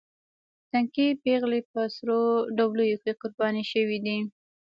[0.71, 2.21] تنکۍ پېغلې په سرو
[2.57, 4.17] ډولیو کې قرباني شوې دي.